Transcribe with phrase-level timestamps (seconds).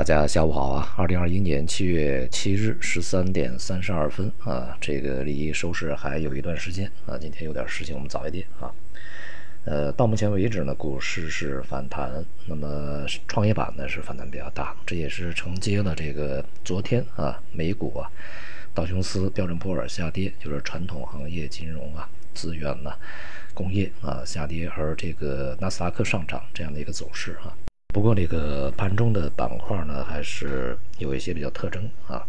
[0.00, 0.94] 大家下午好啊！
[0.96, 7.18] 二零二一年七月七日十三点三十二分啊，这个离收市还有一段时间啊。
[7.18, 8.72] 今天有点事情，我们早一点啊。
[9.66, 18.10] 呃，到目前为止呢，股市是反弹，那么创业板呢是反弹比较大，这也是承接了这个昨天啊美股啊
[18.72, 22.94] 道琼斯标准普尔下跌，就是传统行业金融啊资源呐
[23.52, 27.54] 工业啊下跌，而这个纳斯达克上涨这样的一个走势啊。
[27.92, 32.24] 不过这个盘中的板块呢，还是有一些比较特征啊，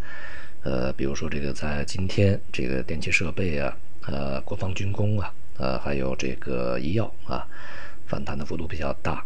[0.64, 3.78] 呃，比如说这个在今天这个电气设备啊，
[4.08, 7.48] 呃，国防军工啊，呃，还有这个医药啊，
[8.08, 9.24] 反弹的幅度比较大，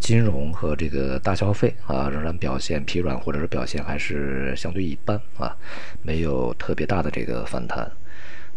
[0.00, 5.56] 金融和这个大消费啊，仍然表现疲软，或者是表现还是相对一般啊，
[6.02, 7.90] 没有特别大的这个反弹。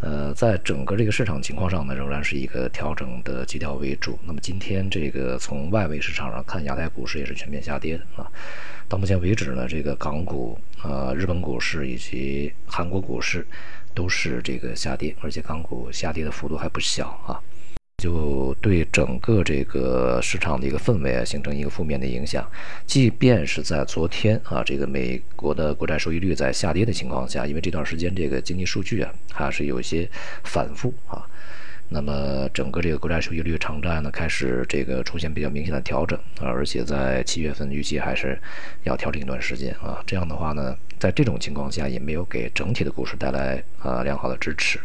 [0.02, 4.20] 呃，在整个这个市场情况上呢，仍然是一个调整的基调为主。
[4.26, 8.30] 那么今天这个从外围市场上看，亚太股市也是全面下跌的啊。
[8.88, 13.48] 到目前为止呢，这个港股、呃日本股市以及韩国股市
[13.96, 17.42] 都是这个下跌，而且港股下跌的幅度还不小啊。
[18.06, 22.48] 就对整个这个市场的一个氛围啊，形成一个负面的影响。
[22.86, 30.08] 即便是在昨天啊，这个美国的国债收益率在下跌的情况下，因为这段时间这个经济数据啊还是有一些
[30.44, 31.26] 反复啊，
[31.90, 38.40] 那么整个这个国债收益率长债呢开始这个出现比较明显的调整啊，而且在七月份预计还是
[38.84, 40.00] 要调整一段时间啊。
[40.06, 44.80] 这样的话呢，在这种情况下也没有给整体的股市带来啊良好的支持，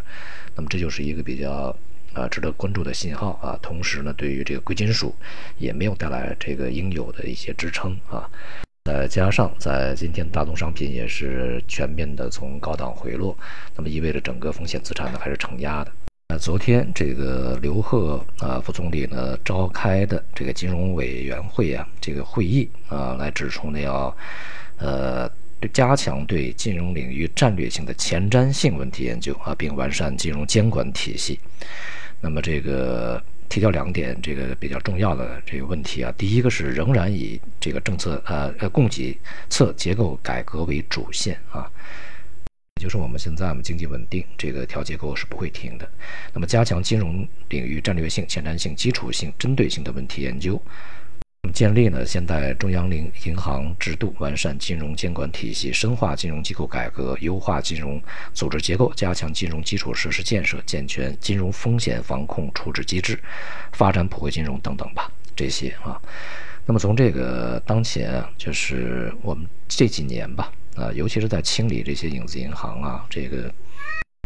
[0.57, 1.77] 那么这就是一个比较。
[2.13, 5.15] 啊，值得关注的信号啊，同时呢，对于这个贵金属
[5.59, 8.29] 也没有带来这个应有的一些支撑啊。
[8.85, 13.37] 再加上在今天大宗商品也是全面的从高档回落，
[13.77, 15.93] 那么意味着整个风险资产呢还是承压的。
[16.29, 24.17] 那昨天这个刘鹤啊副总理呢召开的这个金融委员会啊这个会议啊来指出呢要
[24.79, 25.31] 呃
[25.73, 31.39] 加强对金融领域战略性的前瞻性问题研究啊，并完善金融监管体系。
[32.21, 41.69] 那么这个提到两点，这个比较重要的这个问题啊，第一个是仍然以这个政策呃呃供给侧结构改革为主线啊，
[42.81, 45.91] 就是我们现在我们经济稳定，这个调结构是不会停的。
[46.33, 50.61] 那么加强金融领域战略性、前瞻性、基础性、针对性的问题研究。
[51.61, 58.03] 建立呢现代中央银银行制度，完善金融监管体系，深化金融机构改革，优化金融
[58.33, 63.23] 组织结构，加强金融基础设施建设，健全金融风险防控处置机制，
[63.73, 66.01] 发展普惠金融等等吧，这些啊。
[66.65, 73.53] 那么从这个当前，就是我们这几年吧，啊，尤其是在清理这些影子银行啊，这个。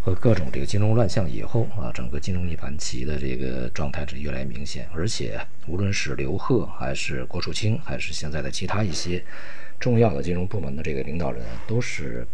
[0.04, 9.25] 和各种这个金融乱象以后啊，整个金融逆盘棋的这个状态是越来越明显，而且无论是刘鹤还是郭树清，还是现在的其他一些
[9.81, 12.26] 重要的金融部门的这个领导人，都是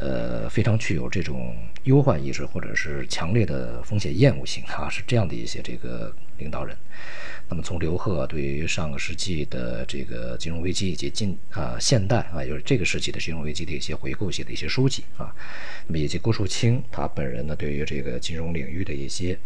[0.00, 6.74] 呃非常具有这种忧患意识或者是强烈的风险厌恶性啊，是这样的一些这个领导人。
[7.50, 15.34] 那么从刘鹤对于上个世纪的这个金融危机以及近啊现代啊，就是这个世纪的金融危机的一些回顾写的一些书籍啊，
[15.86, 19.36] 那么以及郭树清他本人呢对于这个金融领域的一些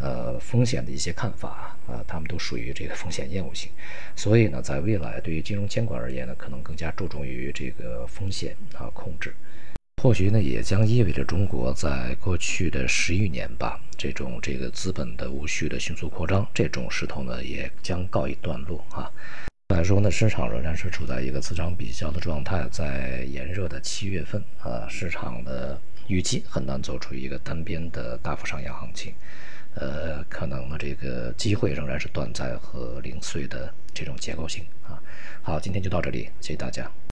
[0.00, 3.70] 呃风险的一些看法啊，他们都属于这个风险厌恶性，
[4.16, 9.34] 所以呢，在未来对于金融监管而言呢，可能更加注重于这个风险啊控制。
[10.02, 19.08] 或许呢，也将意味着中国在过去的十余年吧，这种这个资本的无序的迅速扩张，这种势头呢，也将告一段落啊。
[19.68, 29.14] 来说呢，市场仍然是处在一个磁场比较的状态，在炎热的七月份啊，市场的预期很难走出一个单边的大幅上扬行情，
[29.76, 35.00] 呃，可能呢，这个机会仍然是短暂和零碎的这种结构性啊。
[35.42, 36.90] 好，今天就到这里，谢谢大家。